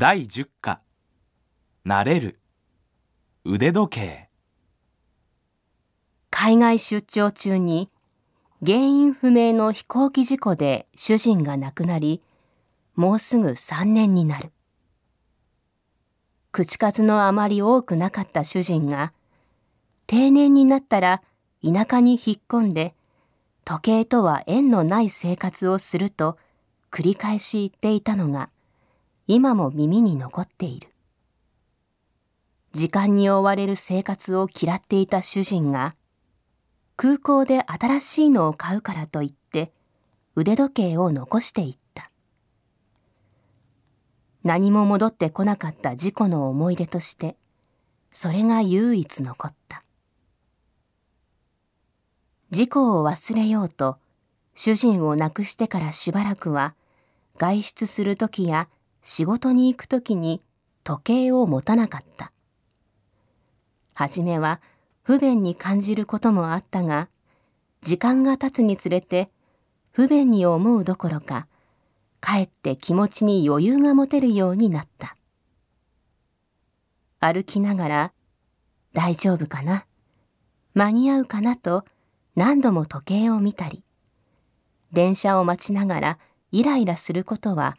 [0.00, 0.80] 第10課。
[1.84, 2.40] 慣れる。
[3.44, 4.30] 腕時計。
[6.30, 7.90] 海外出張中に
[8.64, 12.22] 原因不明の飛行機事故で主人が亡くなり
[12.96, 14.52] もうすぐ3年になる。
[16.50, 19.12] 口数のあまり多くなかった主人が
[20.06, 21.20] 定年になったら
[21.62, 22.94] 田舎に引っ込んで
[23.66, 26.38] 時計とは縁のない生活をすると
[26.90, 28.48] 繰り返し言っていたのが
[29.32, 30.88] 今も耳に残っている。
[32.72, 35.94] 時間に追われる生活を嫌っていた主人が
[36.96, 39.70] 空港で新しいのを買うからと言って
[40.34, 42.10] 腕時計を残していった。
[44.42, 47.36] 何も戻ってこなかった事故の思い出として
[48.10, 49.84] それが唯一残った。
[52.50, 53.96] 事故を忘れようと
[54.56, 56.74] 主人を亡くしてからしばらくは
[57.38, 58.68] 外出する時や
[59.02, 60.42] 仕事に行く時に
[60.84, 62.32] 時計を持たなかった。
[63.94, 64.60] はじめは
[65.02, 67.08] 不便に感じることもあったが、
[67.82, 69.30] 時間が経つにつれて
[69.90, 71.46] 不便に思うどころか、
[72.20, 75.16] かえって気持ちに余裕が持てるようになった。
[77.18, 78.12] 歩きながら、
[78.92, 79.86] 大丈夫かな？
[80.74, 81.84] 間に合うかなと
[82.36, 83.82] 何度も時計を見たり、
[84.92, 86.18] 電車を待ちながら
[86.52, 87.76] イライラすることは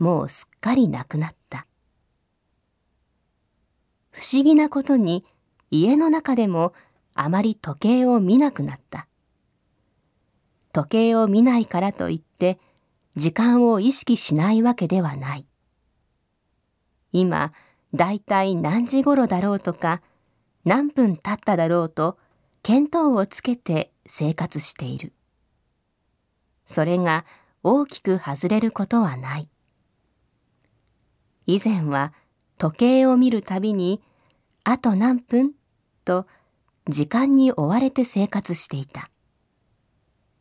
[0.00, 1.66] もうすっかりなくなった。
[4.10, 5.24] 不思議なことに
[5.70, 6.72] 家の中でも
[7.14, 9.06] あまり時計を見なくなった。
[10.72, 12.58] 時計を見ないからといって
[13.14, 15.46] 時間を意識しないわけではない。
[17.12, 17.52] 今、
[17.92, 20.00] だいたい何時頃だろうとか、
[20.64, 22.18] 何分経っただろうと
[22.62, 25.12] 見当をつけて生活している。
[26.64, 27.26] それが
[27.62, 29.50] 大きく外れることはない。
[31.54, 32.12] 以前は
[32.58, 34.00] 時計を見るたびに、
[34.62, 35.52] あと何分
[36.04, 36.26] と
[36.86, 39.10] 時間に追われて生活していた。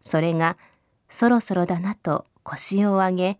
[0.00, 0.56] それが
[1.08, 3.38] そろそろだなと腰を上げ、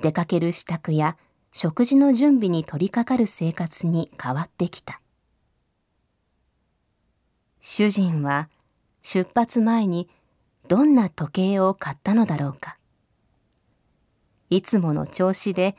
[0.00, 1.16] 出かける支度や
[1.52, 5.00] 食事の準備に取り掛かる生活に変わってきた。
[7.62, 8.50] 主人は
[9.02, 10.08] 出発前に
[10.68, 12.76] どんな時計を買ったのだろうか。
[14.50, 15.76] いつもの調子で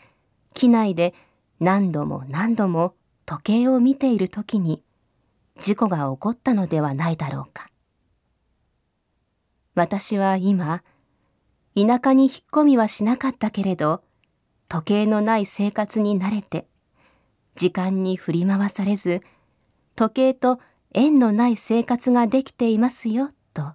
[0.54, 1.14] 機内で
[1.60, 2.96] 何度も何度も
[3.26, 4.84] 時計を見ている時に
[5.60, 7.70] 事故が起こったのではないだろうか。
[9.76, 10.84] 私は今、
[11.76, 14.04] 田舎に引っ込みはしなかったけれど、
[14.68, 16.68] 時計のない生活に慣れて、
[17.56, 19.22] 時間に振り回されず、
[19.96, 20.60] 時計と
[20.94, 23.74] 縁のない生活ができていますよ、と、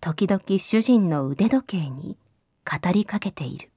[0.00, 2.16] 時々主人の腕時計に
[2.64, 3.70] 語りかけている。